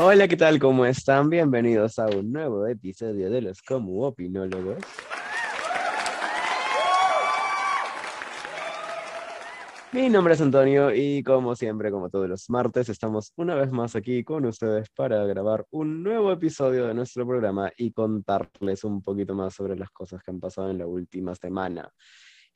[0.00, 0.60] Hola, ¿qué tal?
[0.60, 1.28] ¿Cómo están?
[1.28, 4.78] Bienvenidos a un nuevo episodio de los Como Opinólogos.
[9.90, 13.96] Mi nombre es Antonio y como siempre, como todos los martes, estamos una vez más
[13.96, 19.34] aquí con ustedes para grabar un nuevo episodio de nuestro programa y contarles un poquito
[19.34, 21.92] más sobre las cosas que han pasado en la última semana.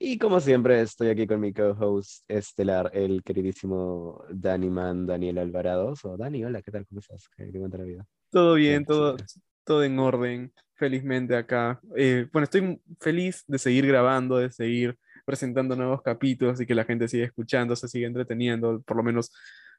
[0.04, 5.94] Y como siempre, estoy aquí con mi co-host estelar, el queridísimo Dani Man, Daniel Alvarado.
[6.02, 6.84] O Dani, hola, ¿qué tal?
[6.88, 7.28] ¿Cómo estás?
[7.36, 8.04] ¿Qué te cuenta la vida?
[8.28, 9.16] Todo bien, todo,
[9.62, 11.80] todo en orden, felizmente acá.
[11.94, 16.84] Eh, bueno, estoy feliz de seguir grabando, de seguir presentando nuevos capítulos y que la
[16.84, 19.30] gente siga escuchando, se siga entreteniendo, por lo menos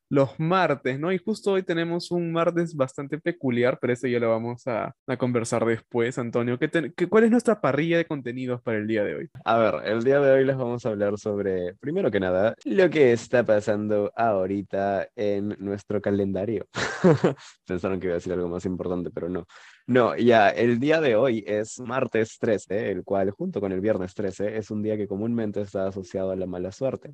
[0.09, 1.11] los martes, ¿no?
[1.11, 5.17] Y justo hoy tenemos un martes bastante peculiar, pero eso ya lo vamos a, a
[5.17, 6.59] conversar después, Antonio.
[6.59, 9.29] ¿Qué qué, ¿Cuál es nuestra parrilla de contenidos para el día de hoy?
[9.45, 12.89] A ver, el día de hoy les vamos a hablar sobre, primero que nada, lo
[12.89, 16.67] que está pasando ahorita en nuestro calendario.
[17.65, 19.45] Pensaron que iba a decir algo más importante, pero no.
[19.85, 24.13] No, ya, el día de hoy es martes 13, el cual junto con el viernes
[24.13, 27.13] 13 es un día que comúnmente está asociado a la mala suerte.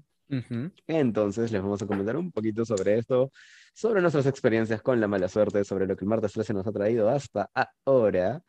[0.86, 3.32] Entonces les vamos a comentar un poquito sobre esto,
[3.74, 6.72] sobre nuestras experiencias con la mala suerte, sobre lo que el martes 13 nos ha
[6.72, 7.50] traído hasta
[7.86, 8.44] ahora.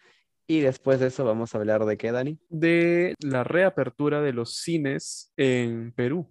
[0.47, 2.39] Y después de eso vamos a hablar de qué, Dani?
[2.51, 6.31] De la reapertura de los cines en Perú.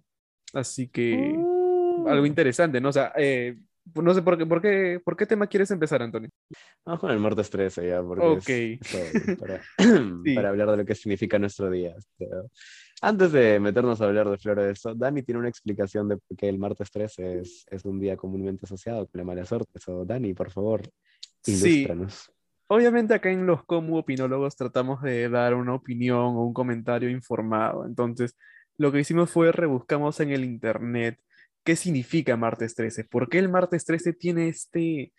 [0.52, 1.34] Así que
[2.06, 2.26] algo uh.
[2.26, 2.90] interesante, ¿no?
[2.90, 3.56] O sea, eh,
[3.94, 6.30] no sé por qué, por qué, por qué tema quieres empezar, Antonio.
[6.84, 8.80] Vamos con el martes 13 ya, porque Ok.
[9.40, 9.60] para,
[10.34, 11.94] para, hablar de lo que significa nuestro día.
[13.02, 16.58] antes de meternos a hablar de flores Dani tiene una explicación de por qué el
[16.58, 19.78] martes 13 es, es un día comúnmente asociado con la mala suerte.
[19.78, 20.82] So, Dani, por favor,
[21.46, 22.14] ilústranos.
[22.14, 22.32] Sí.
[22.72, 27.84] Obviamente acá en los como opinólogos tratamos de dar una opinión o un comentario informado.
[27.84, 28.36] Entonces,
[28.78, 31.18] lo que hicimos fue rebuscamos en el internet
[31.64, 35.12] qué significa martes 13, por qué el martes 13 tiene este,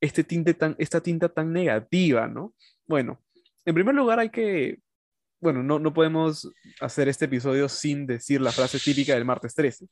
[0.00, 2.54] este tinte tan, esta tinta tan negativa, ¿no?
[2.86, 3.22] Bueno,
[3.64, 4.80] en primer lugar hay que,
[5.40, 9.86] bueno, no, no podemos hacer este episodio sin decir la frase típica del martes 13.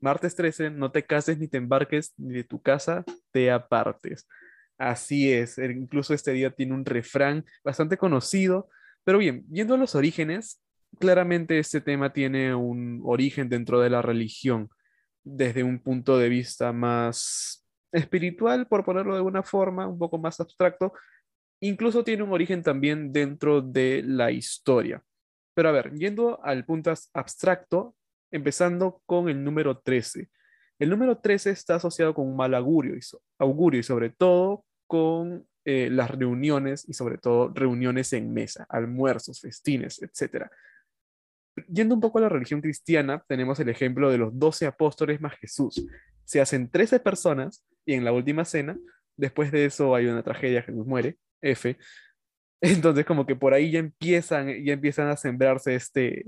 [0.00, 4.26] Martes 13, no te cases ni te embarques, ni de tu casa te apartes.
[4.78, 8.68] Así es, e incluso este día tiene un refrán bastante conocido,
[9.04, 10.60] pero bien, viendo los orígenes,
[10.98, 14.68] claramente este tema tiene un origen dentro de la religión
[15.26, 20.38] desde un punto de vista más espiritual, por ponerlo de alguna forma, un poco más
[20.38, 20.92] abstracto,
[21.60, 25.02] incluso tiene un origen también dentro de la historia.
[25.54, 27.96] Pero a ver, yendo al punto abstracto,
[28.30, 30.28] empezando con el número 13.
[30.78, 36.10] El número 13 está asociado con un mal augurio y, sobre todo con eh, las
[36.10, 40.48] reuniones y sobre todo reuniones en mesa, almuerzos, festines, etc.
[41.68, 45.38] Yendo un poco a la religión cristiana, tenemos el ejemplo de los doce apóstoles más
[45.38, 45.86] Jesús.
[46.24, 48.78] Se hacen 13 personas y en la última cena,
[49.16, 51.76] después de eso hay una tragedia, Jesús muere, F.
[52.60, 56.20] Entonces como que por ahí ya empiezan, ya empiezan a sembrarse este,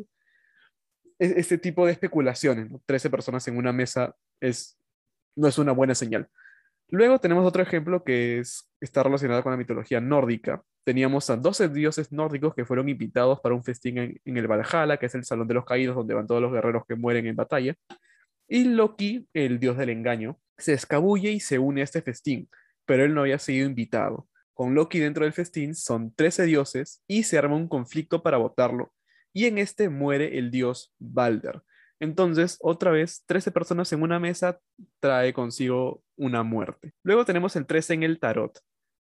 [1.18, 2.70] e-, este tipo de especulaciones.
[2.86, 4.78] 13 personas en una mesa es,
[5.36, 6.28] no es una buena señal.
[6.91, 10.62] Luego tenemos otro ejemplo que es, está relacionado con la mitología nórdica.
[10.84, 14.97] Teníamos a 12 dioses nórdicos que fueron invitados para un festín en, en, el Valhalla,
[14.97, 17.37] que es el Salón de los Caídos, donde van todos los guerreros que mueren en
[17.37, 17.75] batalla.
[18.49, 22.49] Y Loki, el dios del engaño, se escabulle y se une a este festín,
[22.87, 24.26] pero él no había sido invitado.
[24.55, 28.93] Con Loki dentro del festín son 13 dioses y se arma un conflicto para votarlo,
[29.32, 31.62] y en este muere el dios Balder.
[32.00, 34.59] Entonces, otra vez, 13 personas en una mesa
[35.00, 36.92] trae consigo una muerte.
[37.02, 38.58] Luego tenemos el 13 en el tarot.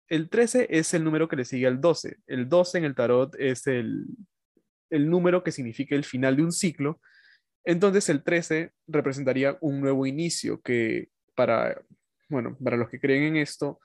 [0.08, 2.16] El 13 es el número que le sigue al 12.
[2.26, 4.06] El 12 en el tarot es el,
[4.90, 7.00] el número que significa el final de un ciclo.
[7.64, 11.80] Entonces, el 13 representaría un nuevo inicio que para,
[12.28, 13.80] bueno, para los que creen en esto,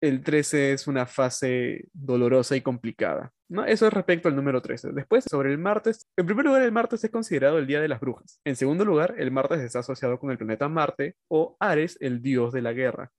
[0.00, 3.32] el 13 es una fase dolorosa y complicada.
[3.48, 3.64] ¿no?
[3.64, 4.92] Eso es respecto al número 13.
[4.92, 8.00] Después, sobre el martes, en primer lugar, el martes es considerado el Día de las
[8.00, 8.40] Brujas.
[8.44, 12.52] En segundo lugar, el martes está asociado con el planeta Marte o Ares, el dios
[12.52, 13.10] de la guerra.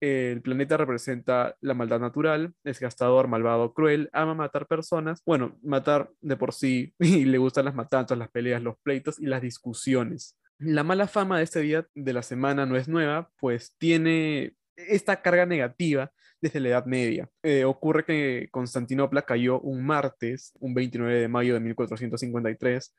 [0.00, 5.22] El planeta representa la maldad natural, es gastador, malvado, cruel, ama matar personas.
[5.24, 9.26] Bueno, matar de por sí, y le gustan las matanzas, las peleas, los pleitos y
[9.26, 10.36] las discusiones.
[10.58, 15.22] La mala fama de este día de la semana no es nueva, pues tiene esta
[15.22, 16.10] carga negativa
[16.40, 17.28] desde la Edad Media.
[17.42, 22.94] Eh, ocurre que Constantinopla cayó un martes, un 29 de mayo de 1453,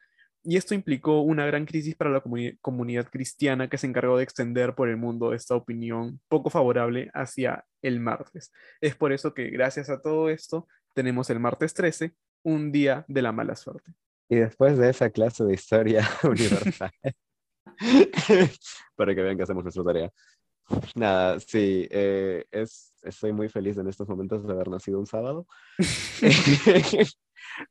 [0.45, 2.21] y esto implicó una gran crisis para la
[2.61, 7.65] comunidad cristiana que se encargó de extender por el mundo esta opinión poco favorable hacia
[7.81, 8.51] el martes.
[8.81, 13.21] Es por eso que gracias a todo esto tenemos el martes 13, un día de
[13.21, 13.93] la mala suerte.
[14.29, 16.91] Y después de esa clase de historia universal,
[18.95, 20.11] para que vean que hacemos nuestra tarea,
[20.95, 25.45] Nada, sí, eh, es, estoy muy feliz en estos momentos de haber nacido un sábado.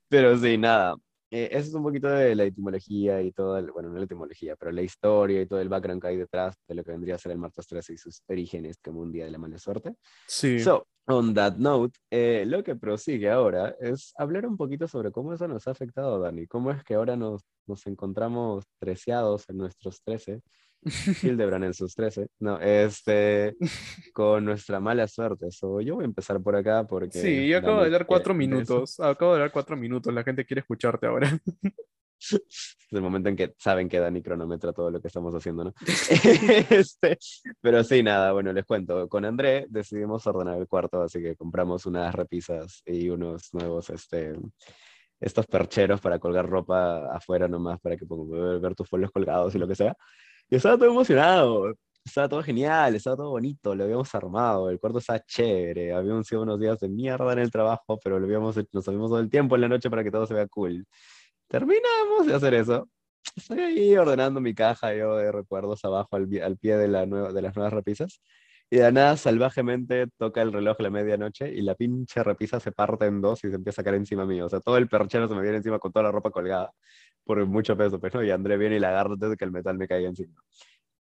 [0.09, 0.97] Pero sí, nada,
[1.35, 4.55] eh, eso es un poquito de la etimología y todo, el, bueno, no la etimología,
[4.55, 7.19] pero la historia y todo el background que hay detrás de lo que vendría a
[7.19, 9.95] ser el martes 13 y sus orígenes como un día de la mala suerte.
[10.27, 10.61] Sí.
[10.61, 15.33] So, on that note, eh, lo que prosigue ahora es hablar un poquito sobre cómo
[15.33, 16.47] eso nos ha afectado, Dani.
[16.47, 20.43] Cómo es que ahora nos, nos encontramos treceados en nuestros 13
[21.23, 22.29] Hildebrand en sus 13.
[22.41, 23.57] No, este,
[24.13, 25.51] con nuestra mala suerte.
[25.51, 27.19] So, yo voy a empezar por acá porque...
[27.19, 28.99] Sí, yo acabo de dar cuatro minutos.
[29.01, 30.13] Acabo de dar cuatro minutos.
[30.13, 31.39] La gente quiere escucharte ahora.
[32.23, 35.75] Es el momento en que saben que Dani cronometra todo lo que estamos haciendo, ¿no?
[36.71, 37.19] este,
[37.61, 39.09] pero sí, nada, bueno, les cuento.
[39.09, 44.35] Con André decidimos ordenar el cuarto, así que compramos unas repisas y unos nuevos, este,
[45.21, 49.59] estos percheros para colgar ropa afuera nomás, para que puedan ver tus folios colgados y
[49.59, 49.97] lo que sea.
[50.57, 55.19] Estaba todo emocionado, estaba todo genial, estaba todo bonito, lo habíamos armado, el cuarto estaba
[55.21, 59.11] chévere, habíamos sido unos días de mierda en el trabajo, pero lo habíamos, nos habíamos
[59.11, 60.85] dado el tiempo en la noche para que todo se vea cool.
[61.49, 62.87] Terminamos de hacer eso.
[63.35, 67.33] Estoy ahí ordenando mi caja yo de recuerdos abajo al, al pie de, la nueva,
[67.33, 68.21] de las nuevas repisas.
[68.69, 72.73] Y de nada, salvajemente toca el reloj a la medianoche y la pinche repisa se
[72.73, 74.47] parte en dos y se empieza a caer encima mío.
[74.47, 76.73] O sea, todo el perchero se me viene encima con toda la ropa colgada
[77.25, 78.23] por mucho peso, pues, ¿no?
[78.23, 80.35] Y André viene y la agarra antes de que el metal me caiga encima.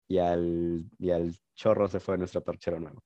[0.09, 3.03] Y al, y al chorro se fue nuestro perchero nuevo.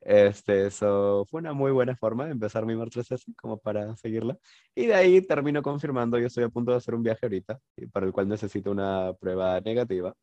[0.00, 4.36] Este, eso fue una muy buena forma de empezar mi martes así, como para seguirla.
[4.74, 7.58] Y de ahí termino confirmando, yo estoy a punto de hacer un viaje ahorita,
[7.92, 10.14] para el cual necesito una prueba negativa.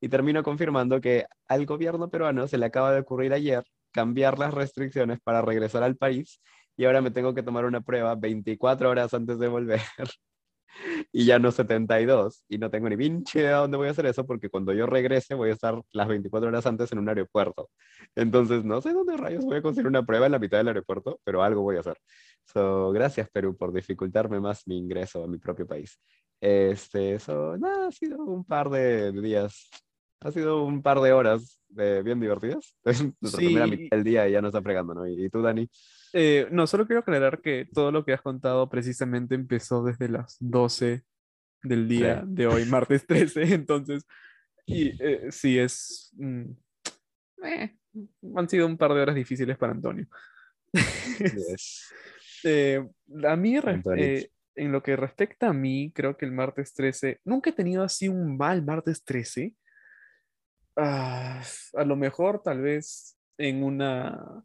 [0.00, 3.64] Y termino confirmando que al gobierno peruano se le acaba de ocurrir ayer
[3.94, 6.40] cambiar las restricciones para regresar al país
[6.76, 9.80] y ahora me tengo que tomar una prueba 24 horas antes de volver
[11.12, 14.26] y ya no 72 y no tengo ni pinche idea dónde voy a hacer eso
[14.26, 17.70] porque cuando yo regrese voy a estar las 24 horas antes en un aeropuerto.
[18.14, 21.20] Entonces no sé dónde rayos voy a conseguir una prueba en la mitad del aeropuerto,
[21.24, 21.98] pero algo voy a hacer.
[22.44, 25.98] So, gracias Perú por dificultarme más mi ingreso a mi propio país.
[26.40, 29.70] Este, eso, nada, ha sido un par de días,
[30.24, 32.76] ha sido un par de horas eh, bien divertidas.
[33.20, 33.46] Nuestra Sí.
[33.46, 35.06] primera mitad del día ya nos está fregando, ¿no?
[35.06, 35.68] ¿Y tú, Dani?
[36.12, 40.36] Eh, no, solo quiero aclarar que todo lo que has contado precisamente empezó desde las
[40.40, 41.02] 12
[41.62, 42.28] del día Sí.
[42.32, 43.54] de hoy, martes 13.
[43.54, 44.06] Entonces,
[44.66, 46.10] y eh, sí, es.
[46.16, 46.44] mm,
[47.44, 47.76] eh,
[48.36, 50.06] han sido un par de horas difíciles para Antonio.
[51.18, 51.92] Yes.
[52.46, 52.86] Eh,
[53.26, 57.52] a mí, en lo que respecta a mí, creo que el martes 13, nunca he
[57.54, 59.54] tenido así un mal martes 13.
[60.76, 61.42] Ah,
[61.74, 64.44] a lo mejor, tal vez, en una...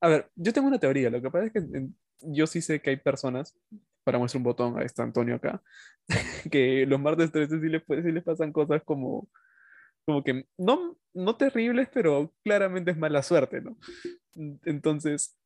[0.00, 1.10] A ver, yo tengo una teoría.
[1.10, 1.88] Lo que pasa es que
[2.20, 3.56] yo sí sé que hay personas,
[4.04, 5.62] para muestra un botón, ahí está Antonio acá,
[6.50, 9.28] que los martes 13 sí les, sí les pasan cosas como,
[10.04, 13.78] como que no, no terribles, pero claramente es mala suerte, ¿no?
[14.64, 15.36] Entonces,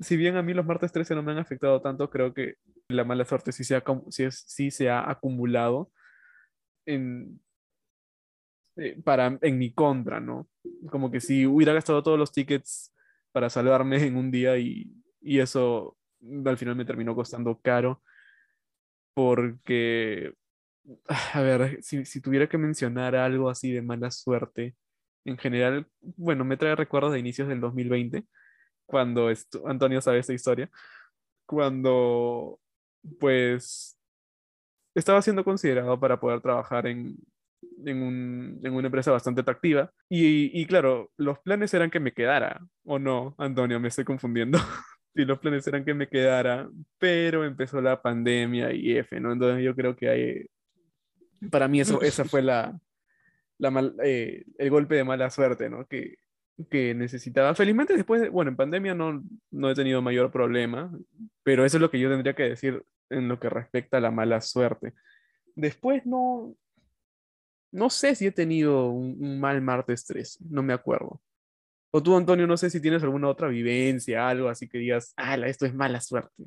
[0.00, 2.54] si bien a mí los martes 13 no me han afectado tanto, creo que
[2.88, 5.90] la mala suerte sí se ha, sí sí se ha acumulado
[6.86, 7.40] en,
[8.78, 10.48] eh, para, en mi contra, ¿no?
[10.90, 12.94] Como que si hubiera gastado todos los tickets
[13.32, 15.96] para salvarme en un día y, y eso
[16.44, 18.02] al final me terminó costando caro
[19.14, 20.32] porque,
[21.32, 24.76] a ver, si, si tuviera que mencionar algo así de mala suerte,
[25.24, 28.24] en general, bueno, me trae recuerdos de inicios del 2020,
[28.86, 29.28] cuando
[29.66, 30.70] Antonio sabe esta historia,
[31.46, 32.60] cuando
[33.18, 33.98] pues
[34.94, 37.16] estaba siendo considerado para poder trabajar en,
[37.84, 39.92] en, un- en una empresa bastante atractiva.
[40.08, 44.58] Y, y claro, los planes eran que me quedara, o no, Antonio, me estoy confundiendo.
[45.16, 49.32] Sí, los planes eran que me quedara, pero empezó la pandemia y F, ¿no?
[49.32, 50.46] Entonces yo creo que hay,
[51.50, 52.78] para mí eso, esa fue la,
[53.58, 55.86] la mal- eh, el golpe de mala suerte, ¿no?
[55.86, 56.18] Que,
[56.70, 57.54] que necesitaba.
[57.56, 60.92] Felizmente después, de- bueno, en pandemia no, no he tenido mayor problema,
[61.42, 64.12] pero eso es lo que yo tendría que decir en lo que respecta a la
[64.12, 64.92] mala suerte.
[65.56, 66.54] Después no,
[67.70, 71.20] no sé si he tenido un, un mal martes 13, no me acuerdo.
[71.90, 75.36] O tú, Antonio, no sé si tienes alguna otra vivencia, algo así que digas, ah,
[75.36, 76.44] esto es mala suerte.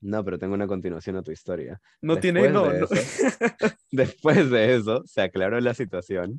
[0.00, 1.80] No, pero tengo una continuación a tu historia.
[2.00, 2.86] No tiene, Después no, de no.
[2.86, 2.94] eso-
[3.92, 6.38] Después de eso, se aclaró la situación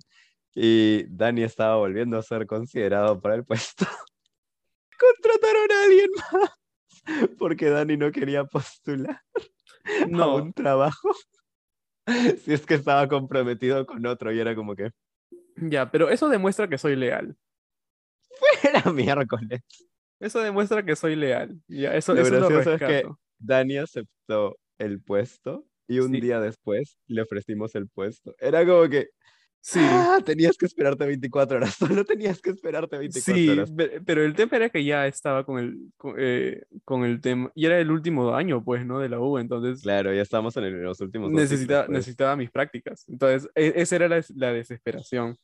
[0.56, 3.86] y Dani estaba volviendo a ser considerado para el puesto.
[5.00, 6.50] Contrataron a alguien más
[7.38, 9.22] porque Dani no quería postular
[10.02, 11.10] a No, un trabajo.
[12.44, 14.90] Si es que estaba comprometido con otro y era como que
[15.56, 17.38] ya, pero eso demuestra que soy leal.
[18.64, 19.62] era miércoles.
[20.20, 21.60] Eso demuestra que soy leal.
[21.68, 23.04] Ya, eso, Lo eso lo gracioso es que.
[23.40, 26.22] Dani aceptó el puesto y un Sí.
[26.22, 28.34] día después le ofrecimos el puesto.
[28.40, 29.10] Era como que
[29.66, 29.80] Sí.
[29.82, 33.72] Ah, tenías que esperarte 24 horas, solo tenías que esperarte 24 Sí, horas.
[33.72, 37.50] pe- pero el tema era que ya estaba con el, con, eh, con el tema,
[37.56, 39.00] y era el último año, pues, ¿no?
[39.00, 41.98] De la U, entonces Claro, ya estamos en el- los últimos dos necesitaba, pues.
[41.98, 43.06] necesitaba mis prácticas.
[43.08, 45.38] Entonces, e- esa era la, la desesperación.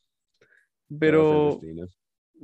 [1.00, 1.60] Pero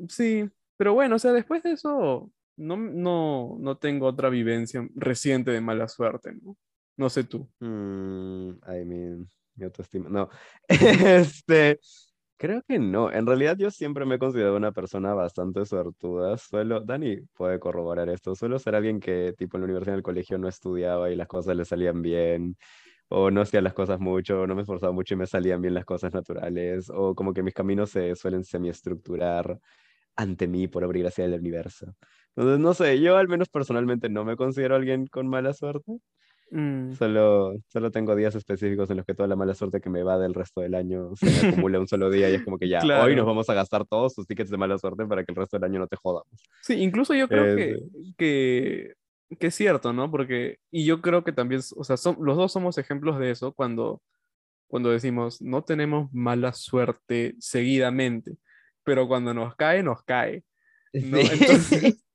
[0.08, 5.52] sí, pero bueno, o sea, después de eso, no, no, no tengo otra vivencia reciente
[5.52, 6.56] de mala suerte, ¿no?
[6.98, 7.50] No sé tú.
[7.60, 10.10] Mm, I mean, mi autoestima.
[10.10, 10.30] No,
[10.68, 11.80] este,
[12.38, 13.12] creo que no.
[13.12, 16.38] En realidad yo siempre me he considerado una persona bastante suertuda.
[16.38, 18.36] Suelo, Dani puede corroborar esto.
[18.36, 21.28] Suelo ser alguien que, tipo, en la universidad, en el colegio no estudiaba y las
[21.28, 22.58] cosas le salían bien.
[23.10, 25.74] O no hacía las cosas mucho, o no me esforzaba mucho y me salían bien
[25.76, 26.90] las cosas naturales.
[26.90, 29.60] O como que mis caminos se suelen semiestructurar
[30.16, 31.96] ante mí por obra y gracia del universo.
[32.36, 36.00] Entonces, no sé, yo al menos personalmente no me considero alguien con mala suerte.
[36.52, 40.04] Mm, Solo, solo tengo días específicos en los que toda la mala suerte que me
[40.04, 41.32] va del resto del año se me
[41.70, 43.16] acumula un solo día y es como que ya, hoy Claro.
[43.16, 45.64] nos vamos a gastar todos tus tickets de mala suerte para que el resto del
[45.64, 46.28] año no te jodamos.
[46.62, 47.80] Sí, incluso yo creo que,
[48.18, 48.94] que,
[49.40, 50.12] que es cierto, ¿no?
[50.12, 53.52] Porque, y yo creo que también, o sea, son, los dos somos ejemplos de eso
[53.54, 54.02] cuando,
[54.68, 58.38] cuando decimos, no tenemos mala suerte seguidamente,
[58.84, 60.44] pero cuando nos cae, nos cae.
[60.94, 61.18] ¿no?
[61.18, 61.28] Sí.
[61.32, 62.06] Entonces,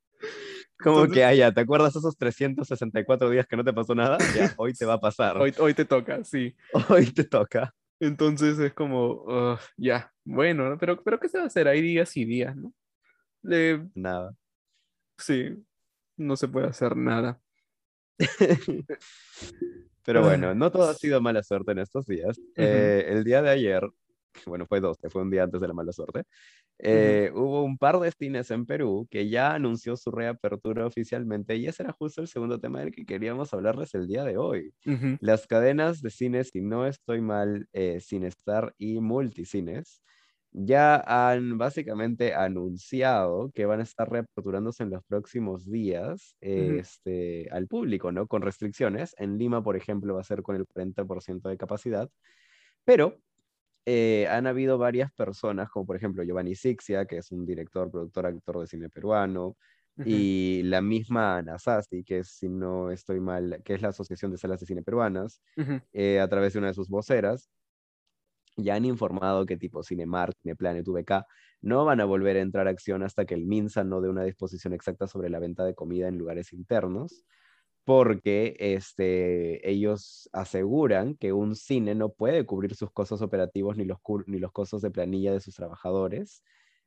[0.83, 4.19] Como entonces- que, ah, ya, ¿te acuerdas esos 364 días que no te pasó nada?
[4.35, 5.37] Ya, hoy te va a pasar.
[5.39, 6.55] hoy, hoy te toca, sí.
[6.89, 7.75] Hoy te toca.
[8.01, 10.79] Entonces es como, "Ugh, ya, bueno, ¿no?
[10.79, 11.69] pero, pero ¿qué se va a hacer?
[11.69, 12.73] Hay días y días, ¿no?
[13.51, 14.35] Eh, Nada.
[15.19, 15.55] sí,
[16.17, 17.41] no se puede hacer nada.
[20.05, 20.23] Pero Ah.
[20.29, 22.41] bueno, no todo ha sido mala suerte en estos días.
[22.57, 23.83] Eh, el día de ayer,
[24.47, 26.25] bueno, fue dos, fue un día antes de la mala suerte,
[26.83, 31.67] eh, hubo un par de cines en Perú que ya anunció su reapertura oficialmente y
[31.67, 34.75] ese era justo el segundo tema del que queríamos hablarles el día de hoy.
[34.87, 40.03] Ujú, Las cadenas de cines, si no estoy mal, eh, Cinestar y Multicines,
[40.53, 46.81] ya han básicamente anunciado que van a estar reaperturándose en los próximos días Ujú.
[46.81, 48.27] este, al público, ¿no?
[48.27, 49.15] Con restricciones.
[49.19, 52.11] En Lima, por ejemplo, va a ser con el 40% de capacidad,
[52.85, 53.21] pero
[53.87, 58.27] eh, han habido varias personas, como por ejemplo Giovanni Sixia, que es un director, productor,
[58.27, 59.57] actor de cine peruano,
[60.03, 64.31] y la misma Ana Sassi, que es, si no estoy mal, que es la Asociación
[64.31, 65.43] de Salas de Cine Peruanas,
[65.93, 67.51] eh, a través de una de sus voceras,
[68.57, 71.27] ya han informado que tipo Cinemark, Cineplanet, VK
[71.63, 74.25] no van a volver a entrar a acción hasta que el MINSA no dé una
[74.25, 77.25] disposición exacta sobre la venta de comida en lugares internos,
[77.85, 83.99] porque este, ellos aseguran que un cine no puede cubrir sus costos operativos ni los,
[84.27, 86.43] ni los costos de planilla de sus trabajadores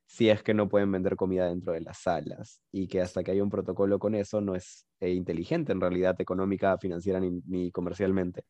[0.06, 3.30] si es que no pueden vender comida dentro de las salas y que hasta que
[3.32, 7.70] haya un protocolo con eso no es eh, inteligente en realidad económica, financiera ni, ni
[7.72, 8.44] comercialmente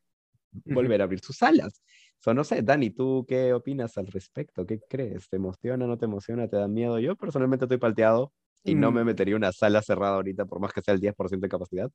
[0.65, 1.83] volver a abrir sus salas.
[2.21, 4.65] So, no sé, Dani, ¿tú qué opinas al respecto?
[4.67, 5.29] ¿Qué crees?
[5.29, 6.99] ¿Te emociona, no te emociona, te da miedo?
[6.99, 8.33] Yo personalmente estoy palteado
[8.65, 11.01] y no me Mm, metería en una sala cerrada ahorita por más que sea el
[11.01, 11.91] 10% de capacidad.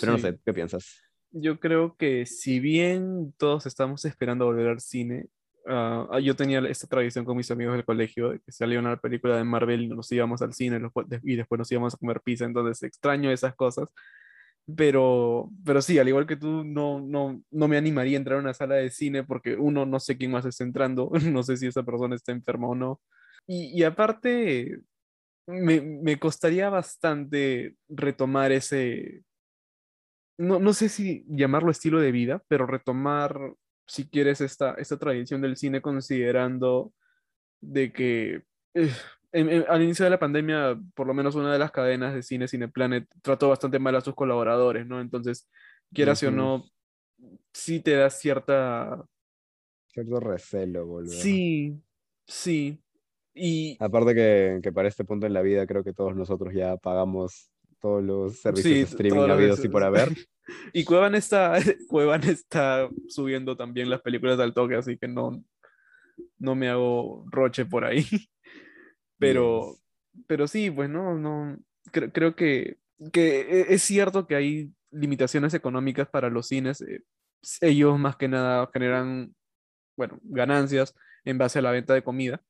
[0.00, 1.02] Pero no sé, ¿qué piensas?
[1.30, 5.26] Yo creo que si bien todos estamos esperando volver al cine,
[5.66, 9.36] ah, yo tenía esta tradición con mis amigos del colegio de que salía una película
[9.36, 10.78] de Marvel y nos íbamos al cine
[11.22, 13.88] y después nos íbamos a comer pizza, entonces extraño esas cosas.
[14.76, 18.42] Pero, pero sí, al igual que tú, no, no, no me animaría a entrar a
[18.42, 21.66] una sala de cine porque uno, no sé quién más está entrando, no sé si
[21.66, 23.00] esa persona está enferma o no.
[23.46, 24.78] Y, y aparte,
[25.46, 29.22] me, me costaría bastante retomar ese,
[30.38, 33.38] no, no sé si llamarlo estilo de vida, pero retomar,
[33.86, 36.92] si quieres, esta, esta tradición del cine considerando
[37.60, 38.42] de que
[38.74, 38.90] eh,
[39.32, 42.22] en- en- al inicio de la pandemia, por lo menos una de las cadenas de
[42.22, 45.00] cine, Cineplanet, trató bastante mal a sus colaboradores, ¿no?
[45.00, 45.48] Entonces,
[45.92, 46.36] quieras o Ujú.
[46.36, 46.64] no,
[47.52, 49.04] sí te da cierta...
[49.88, 51.10] Cierto recelo volver.
[51.10, 51.78] Sí,
[52.26, 52.82] sí.
[53.34, 56.76] Y Aparte que, que para este punto en la vida creo que todos nosotros ya
[56.76, 60.08] pagamos todos los servicios Sí, de streaming habidos y por haber.
[60.72, 61.54] Y Cuevan está,
[61.88, 65.42] Cuevan está subiendo también las películas al toque, así que no,
[66.38, 68.04] no me hago roche por ahí.
[69.18, 69.82] Pero, Yes.
[70.26, 71.56] pero sí, pues no, no,
[71.92, 72.78] creo, creo que,
[73.12, 76.80] que e- es cierto que hay limitaciones económicas para los cines.
[76.82, 77.02] eh,
[77.60, 79.32] Ellos más que nada generan,
[79.96, 82.42] bueno, ganancias en base a la venta de comida,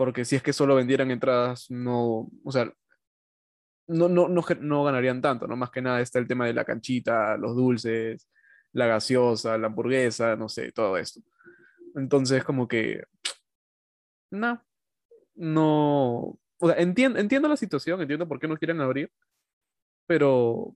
[0.00, 2.72] porque si es que solo vendieran entradas, no, o sea,
[3.86, 5.56] no, no, no, no ganarían tanto, ¿no?
[5.56, 8.26] Más que nada está el tema de la canchita, los dulces,
[8.72, 11.20] la gaseosa, la hamburguesa, no sé, todo esto.
[11.94, 13.02] Entonces, como que,
[14.30, 14.64] no,
[15.34, 19.12] no, o sea, entiendo, entiendo la situación, entiendo por qué no quieren abrir,
[20.06, 20.74] pero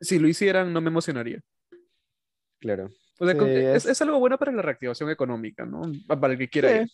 [0.00, 1.40] si lo hicieran no me emocionaría.
[2.60, 2.88] Claro.
[3.18, 5.82] O sea, Sí, es, es- algo bueno para la reactivación económica, ¿no?
[6.06, 6.88] Para el que quiera ir.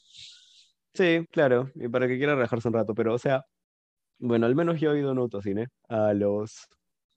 [0.94, 3.44] Sí, claro, y para que quiera relajarse un rato, pero o sea,
[4.18, 6.66] bueno, al menos yo he ido a un autocine, a los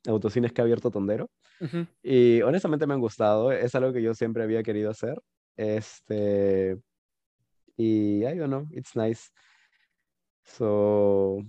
[0.08, 1.88] autocines que ha abierto Tondero, Ujú.
[2.04, 5.22] y honestamente me han gustado, es algo que yo siempre había querido hacer,
[5.58, 6.78] este,
[7.78, 9.30] y I don't know, it's nice.
[10.46, 11.40] So,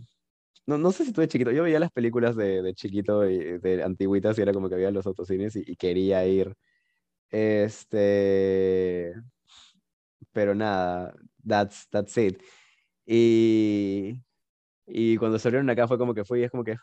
[0.67, 3.83] no, no sé si estuve chiquito, yo veía las películas de, de chiquito y de
[3.83, 6.55] antiguitas y era como que había los autocines y, y quería ir,
[7.31, 9.15] este,
[10.33, 11.15] pero nada,
[11.47, 12.43] that's, that's it.
[13.07, 14.21] Y,
[14.87, 16.77] y cuando se abrieron acá fue como que fui es como que...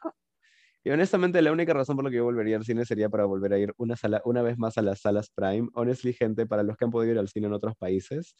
[0.83, 3.53] Y honestamente la única razón por la que yo volvería al cine sería para volver
[3.53, 5.69] a ir una, sala, una vez más a las salas Prime.
[5.73, 8.35] Honestly, gente, para los que han podido ir al cine en otros países,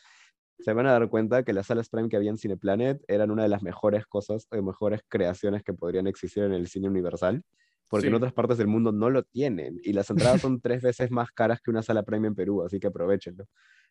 [0.60, 3.44] se van a dar cuenta que las salas Prime que había en Cineplanet eran una
[3.44, 7.44] de las mejores cosas, o mejores creaciones que podrían existir en el cine universal.
[7.92, 9.80] Porque en otras partes del mundo no lo tienen.
[9.84, 12.80] Y las entradas son tres veces más caras que una sala Prime en Perú, así
[12.80, 13.46] que aprovechenlo.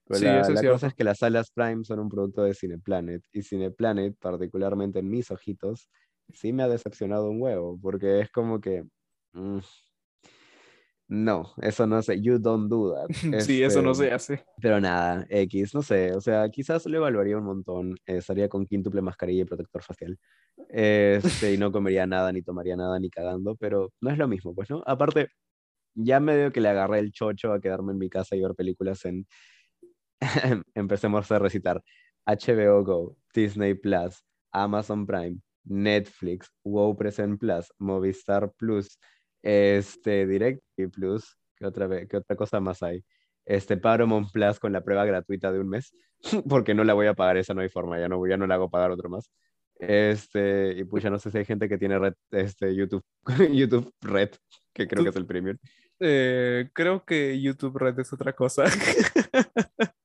[0.06, 0.74] Pero Sí, la, eso es la cierto.
[0.76, 3.22] cosa es que las salas Prime son un producto de Cineplanet.
[3.32, 5.88] Y Cineplanet, particularmente en mis ojitos,
[6.32, 7.78] sí me ha decepcionado un huevo.
[7.80, 8.84] Porque es como que.
[9.34, 9.60] mm,
[11.12, 12.20] no, eso no sé.
[12.22, 13.08] You don't do that.
[13.40, 14.44] Sí, eso no Este, se hace.
[14.62, 16.14] Pero nada, X, no sé.
[16.14, 17.94] O sea, quizás lo evaluaría un montón.
[18.06, 20.16] eh, estaría con quíntuple mascarilla y protector facial.
[20.68, 23.56] Este, y no comería nada, ni tomaría nada, ni cagando.
[23.56, 24.82] Pero no es lo mismo, pues, ¿no?
[24.86, 25.28] Aparte,
[25.94, 29.04] ya medio que le agarré el chocho a quedarme en mi casa y ver películas
[29.04, 29.26] en.
[30.74, 31.82] Empecemos a recitar.
[32.26, 38.98] HBO Go, Disney Plus, Amazon Prime, Netflix, WoW Present Plus, Movistar Plus,
[39.42, 43.04] este, DirecTV Plus, ¿qué otra vez, qué otra cosa más hay?
[43.44, 45.92] Este, Paramount Plus con la prueba gratuita de un mes,
[46.48, 48.54] porque no la voy a pagar, esa no hay forma, ya no, ya no la
[48.54, 49.30] hago pagar otro más.
[49.78, 53.02] Este, y pues ya no sé si hay gente que tiene red, este, YouTube,
[53.52, 54.30] YouTube Red,
[54.74, 55.56] que creo que es el premium.
[56.00, 58.64] Eh, creo que YouTube Red es otra cosa.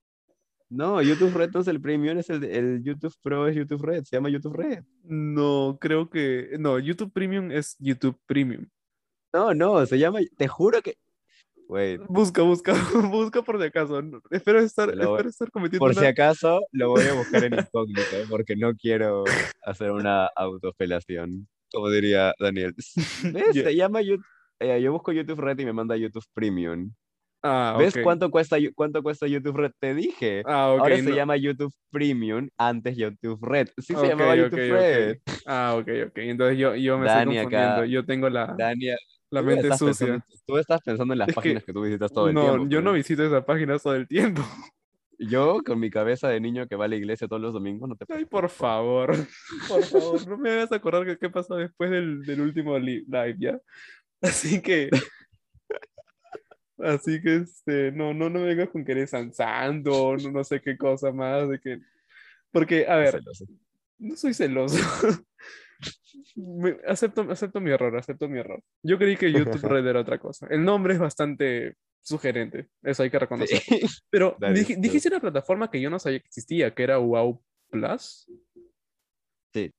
[0.68, 4.04] No, YouTube Red no es el premium, es el, el YouTube Pro, es YouTube Red,
[4.04, 4.84] se llama YouTube Red.
[5.04, 6.58] No, creo que.
[6.60, 8.66] No, YouTube Premium es YouTube Premium.
[9.36, 10.96] No, no, se llama, te juro que...
[11.68, 12.74] Wait, Busca, busca,
[13.12, 14.02] busca por si acaso.
[14.32, 18.02] Espero estar, voy- espero estar cometiendo por si acaso lo voy a buscar en incógnito,
[18.30, 19.26] porque no quiero
[19.64, 22.74] hacer una autofelación, como diría Daniel.
[23.34, 23.54] ¿Ves?
[23.54, 23.64] Ya.
[23.64, 24.24] Se llama YouTube...
[24.82, 26.94] yo busco YouTube Red y me manda YouTube Premium.
[27.48, 29.72] Ah, ¿Ves cuánto cuesta, cuánto cuesta YouTube Red?
[29.80, 30.44] Te dije.
[30.48, 30.64] Ah.
[30.66, 33.68] Ahora se llama YouTube Premium, antes YouTube Red.
[33.78, 34.72] Sí se Ok, llamaba YouTube.
[34.72, 35.18] Red.
[35.46, 36.18] Ah, ok, ok.
[36.18, 37.68] Entonces yo, yo me Dani estoy acá.
[37.68, 37.86] confundiendo.
[37.86, 38.98] Yo tengo la, Daniel,
[39.36, 40.08] la tú mente estás sucia.
[40.08, 42.42] pensando- tú estás pensando en las Es que- páginas que tú visitas todo el no,
[42.42, 42.68] tiempo.
[42.70, 44.42] yo no visito esa página todo el tiempo.
[45.18, 47.96] Yo, con mi cabeza de niño que va a la iglesia todos los domingos, no
[47.96, 49.12] te Ay, por favor.
[49.70, 53.36] Por favor, no me hagas acordar que qué pasó después del, del último li- live,
[53.40, 53.58] ¿ya?
[54.22, 54.90] Así que.
[56.78, 60.44] Así que este, no, no, no me vengas con que eres San Santo, no, no
[60.44, 61.80] sé qué cosa más, de que.
[62.52, 63.46] Porque, a ver, Celoso.
[64.00, 64.78] no soy celoso.
[66.36, 68.62] Me- acepto, acepto mi error, acepto mi error.
[68.84, 70.48] Yo creí que YouTube Red era otra cosa.
[70.50, 73.60] El nombre es bastante sugerente, eso hay que reconocer.
[73.60, 73.82] Sí.
[74.10, 78.28] Pero dij- dijiste una plataforma que yo no sabía que existía, que era Wow Plus.
[79.54, 79.72] ¿Qué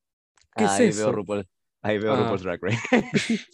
[0.65, 1.05] es ahí eso?
[1.05, 1.47] Veo RuPaul,
[1.83, 2.17] ahí veo Ah.
[2.23, 2.79] RuPaul's Drag Race.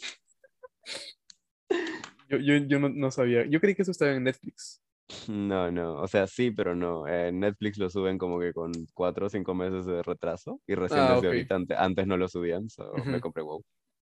[2.29, 3.45] Yo, yo, yo no, no sabía.
[3.47, 4.81] Yo creí que eso estaba en Netflix.
[5.31, 7.07] No, no, o sea, sí, pero no.
[7.07, 11.01] En Netflix lo suben como que con cuatro o cinco meses de retraso y recién
[11.01, 11.33] Ah, desde ok.
[11.35, 13.63] ahorita, ante- antes no lo subían, so me compré WoW.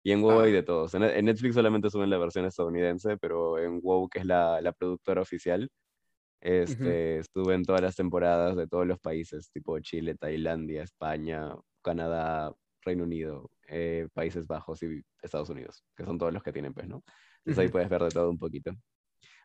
[0.03, 0.55] Y en WoW hay Ah.
[0.55, 0.93] de todos.
[0.93, 4.71] En, en Netflix solamente suben la versión estadounidense, pero en WoW, que es la, la
[4.71, 5.69] productora oficial,
[6.41, 13.03] este, suben todas las temporadas de todos los países, tipo Chile, Tailandia, España, Canadá, Reino
[13.03, 17.03] Unido, eh, Países Bajos y Estados Unidos, que son todos los que tienen, pues, ¿no?
[17.39, 18.71] Entonces ahí puedes ver de todo un poquito.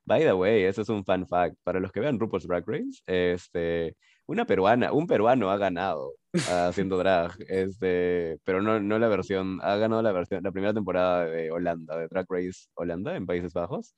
[0.06, 1.56] By the way, eso es un fun fact.
[1.64, 6.14] Para los que vean RuPaul's Drag Race, este, una peruana, un peruano ha ganado
[6.50, 10.72] ah, haciendo drag, este, pero no, no la versión, ha ganado la versión, la primera
[10.72, 13.94] temporada de Holanda, de Drag Race Holanda, en Países Bajos,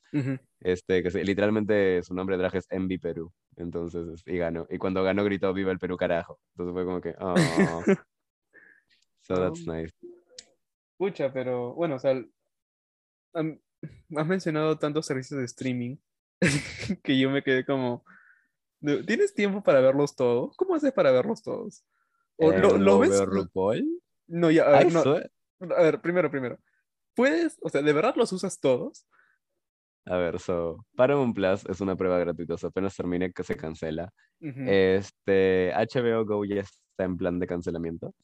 [0.61, 5.03] este, que literalmente su nombre de drag es Envy Perú, entonces, y ganó, y cuando
[5.03, 7.35] ganó gritó Viva el Perú carajo, entonces fue como que, oh,
[9.23, 9.73] so that's Oh.
[9.73, 9.93] nice.
[10.99, 12.21] Pucha, pero bueno, o sea,
[14.17, 15.97] has mencionado tantos servicios de streaming
[17.03, 18.05] que yo me quedé como,
[18.81, 20.57] "Du- ¿tienes tiempo para verlos todos?
[20.57, 21.85] ¿Cómo haces para verlos todos?
[22.37, 23.21] ¿O Eh, lo, lo ¿no ves?
[23.25, 24.01] RuPaul?
[24.29, 26.59] No, ya, a Ay, ver, no, so- a ver, primero, primero.
[27.15, 29.07] ¿Puedes, o sea, de verdad los usas todos?
[30.05, 33.57] A ver, so, Paramount Plus es una prueba gratuita, o sea, apenas termine que se
[33.57, 34.13] cancela.
[34.41, 34.61] Ujú.
[34.67, 38.15] Este, HBO Go ya está en plan de cancelamiento,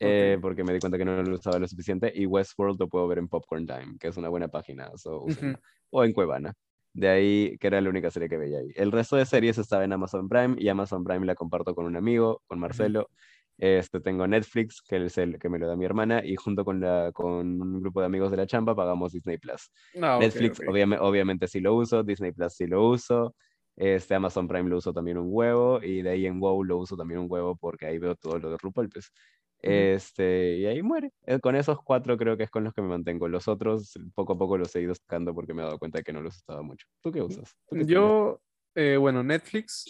[0.00, 3.06] eh, porque me di cuenta que no lo usaba lo suficiente, y Westworld lo puedo
[3.08, 5.52] ver en Popcorn Time, que es una buena página, so, úsenla.
[5.52, 5.60] Ujú.
[5.90, 6.52] o en Cuevana.
[6.92, 8.70] De ahí, que era la única serie que veía ahí.
[8.74, 11.94] El resto de series estaba en Amazon Prime y Amazon Prime la comparto con un
[11.96, 13.10] amigo, con Marcelo.
[13.58, 16.80] Este, tengo Netflix, que es el que me lo da mi hermana, y junto con,
[16.80, 19.70] la, con un grupo de amigos de la chamba pagamos Disney Plus.
[20.02, 20.66] Ah, Netflix, ok.
[20.68, 23.34] obviame- obviamente sí lo uso, Disney Plus sí lo uso,
[23.76, 26.96] este, Amazon Prime lo uso también un huevo, y de ahí en WoW lo uso
[26.96, 29.10] también un huevo porque ahí veo todo lo de RuPaul, pues.
[29.60, 31.12] Este, y ahí muere.
[31.26, 33.28] Eh, Con esos cuatro creo que es con los que me mantengo.
[33.28, 36.04] Los otros poco a poco los he ido sacando porque me he dado cuenta de
[36.04, 36.86] que no los estaba mucho.
[37.02, 37.56] ¿Tú qué usas?
[37.68, 37.88] ¿Tú qué tienes?
[37.94, 38.40] Yo,
[38.74, 39.84] eh, bueno, Netflix,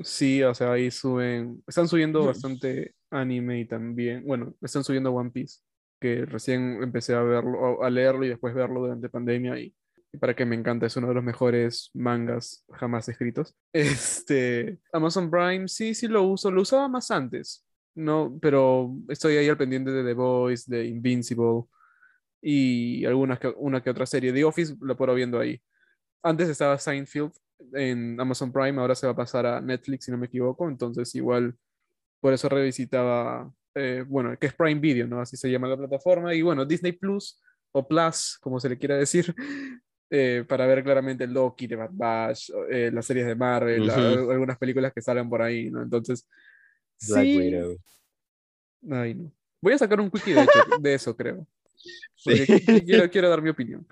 [0.00, 5.30] sí, o sea, ahí suben, están subiendo bastante anime y también, bueno, están subiendo One
[5.30, 5.60] Piece,
[6.00, 9.74] que recién empecé a verlo, a leerlo y después verlo durante pandemia y,
[10.12, 13.54] y para que me encanta, es uno de los mejores mangas jamás escritos.
[13.72, 17.64] Este, Amazon Prime, sí, sí lo uso, lo usaba más antes,
[17.94, 21.64] no, pero estoy ahí al pendiente de The Voice, de Invincible
[22.42, 24.32] y algunas que, una que otra serie.
[24.32, 25.60] The Office lo puedo viendo ahí.
[26.22, 27.32] Antes estaba Seinfeld
[27.72, 30.68] en Amazon Prime, ahora se va a pasar a Netflix, si no me equivoco.
[30.68, 31.56] Entonces, igual,
[32.20, 35.20] por eso revisitaba, eh, bueno, que es Prime Video, ¿no?
[35.20, 36.34] Así se llama la plataforma.
[36.34, 37.40] Y bueno, Disney Plus
[37.72, 39.34] o Plus, como se le quiera decir,
[40.10, 43.98] eh, para ver claramente Loki de Bad Batch, eh, las series de Marvel, Ujú.
[43.98, 45.82] a- algunas películas que salen por ahí, ¿no?
[45.82, 46.28] Entonces,
[47.08, 47.36] Black sí.
[47.38, 47.76] Widow.
[48.90, 49.32] Ay, no.
[49.60, 51.46] Voy a sacar un quickie de, hecho, de eso, creo.
[52.24, 52.52] Porque Sí.
[52.52, 53.86] qui- quiero, quiero dar mi opinión.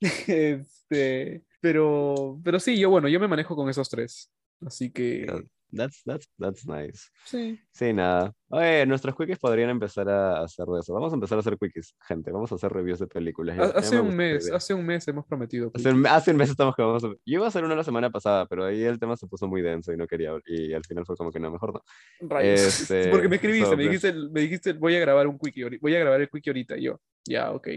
[0.26, 4.30] Este, pero, pero sí, yo bueno, yo me manejo con esos tres.
[4.64, 5.26] Así que
[5.70, 7.10] That's, that's, that's nice.
[7.26, 7.60] sí.
[7.72, 8.32] Sí, nada.
[8.48, 10.94] Oye, nuestros quickies podrían empezar a hacer de eso.
[10.94, 12.30] Vamos a empezar a hacer quickies, gente.
[12.32, 13.58] Vamos a hacer reviews de películas.
[13.58, 15.70] Ha- Hace me un mes, hace un mes hemos prometido.
[15.74, 17.08] Hace un, hace un mes estamos que vamos a...
[17.08, 19.60] Yo iba a hacer uno la semana pasada, pero ahí el tema se puso muy
[19.60, 20.32] denso y no quería...
[20.46, 21.82] Y al final fue como que no, mejor no.
[22.28, 22.80] Rayos.
[22.80, 23.84] Este, Porque me escribiste, me sobre.
[23.84, 26.78] dijiste, me dijiste, voy a grabar un quickie, voy a grabar el quickie ahorita.
[26.78, 27.68] Y yo, ya, ok.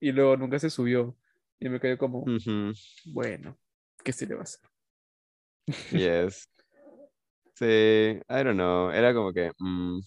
[0.00, 1.14] Y luego nunca se subió.
[1.60, 2.72] Y me quedé como, Ujú,
[3.12, 3.56] bueno,
[4.02, 4.60] ¿qué se le va a hacer?
[5.92, 6.48] Yes.
[7.54, 8.90] Sí, I don't know.
[8.90, 9.50] Era como que...
[9.58, 10.00] mm.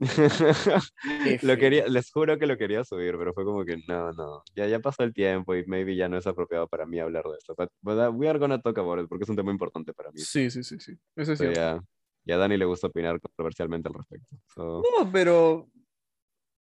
[1.42, 4.66] Lo quería, les juro que lo quería subir, pero fue como que no, no, ya,
[4.66, 7.54] ya pasó el tiempo y maybe ya no es apropiado para mí hablar de esto.
[7.56, 10.10] But, but, uh, we are gonna talk about it porque es un tema importante para
[10.10, 10.18] mí.
[10.20, 10.92] Sí, sí, sí, sí.
[11.16, 11.60] Eso es So, cierto.
[11.60, 11.80] ya,
[12.24, 14.36] ya a Dani le gusta opinar controversialmente al respecto.
[14.54, 15.68] So, No, pero.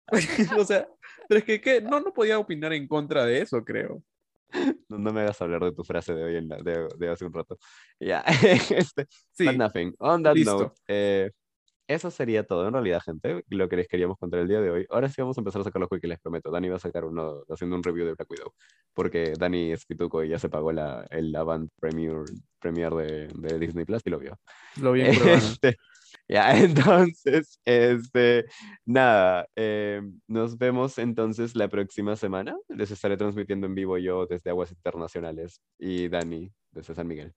[0.59, 0.89] o sea,
[1.29, 1.81] pero es que ¿qué?
[1.81, 4.03] no, no podía opinar en contra de eso, creo.
[4.89, 7.25] no, no me hagas hablar de tu frase de hoy en la- de, de hace
[7.25, 7.59] un rato.
[7.99, 8.21] Ya,
[8.71, 9.95] este, Sí, but nothing.
[9.99, 10.59] On that listo.
[10.59, 11.31] note, eh,
[11.89, 14.87] eso sería todo en realidad, gente, lo que les queríamos contar el día de hoy.
[14.91, 16.49] Ahora sí vamos a empezar a sacar los quickies, les prometo.
[16.51, 18.53] Dani va a sacar uno haciendo un review de Black Widow,
[18.95, 22.15] porque Dani es pituco y ya se pagó la, el Avant Premier,
[22.61, 24.39] Premier de, de Disney Plus y lo vio.
[24.81, 25.15] lo vi en.
[25.61, 25.77] Este,
[26.31, 28.45] ya, entonces, este,
[28.87, 32.57] nada, eh, nos vemos entonces la próxima semana.
[32.69, 37.33] Les estaré transmitiendo en vivo yo desde Aguas Internacionales y Dani desde San Miguel.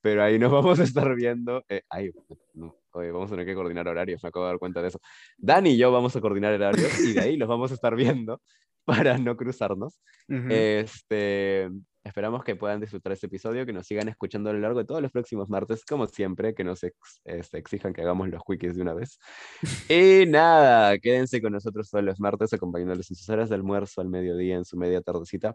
[0.00, 1.62] Pero ahí nos vamos a estar viendo.
[1.68, 2.10] eh, ay,
[2.54, 5.00] no, oye, vamos a tener que coordinar horarios, me acabo de dar cuenta de eso.
[5.36, 8.40] Dani y yo vamos a coordinar horarios y de ahí los vamos a estar viendo
[8.86, 10.00] para no cruzarnos.
[10.28, 10.48] Ujú.
[10.48, 11.68] Este,
[12.06, 15.02] esperamos que puedan disfrutar este episodio, que nos sigan escuchando a lo largo de todos
[15.02, 18.82] los próximos martes, como siempre, que nos ex- este, exijan que hagamos los quickies de
[18.82, 19.18] una vez.
[19.90, 24.08] Y nada, quédense con nosotros todos los martes, acompañándoles en sus horas de almuerzo, al
[24.08, 25.54] mediodía, en su media tardecita.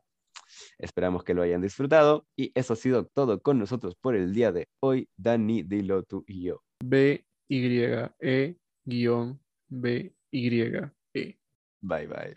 [0.77, 2.25] Esperamos que lo hayan disfrutado.
[2.35, 5.09] Y eso ha sido todo con nosotros por el día de hoy.
[5.17, 6.61] Dani, dilo tú y yo.
[6.83, 7.81] B, Y,
[8.19, 11.37] E, guion, B, Y, E.
[11.81, 12.35] Bye bye.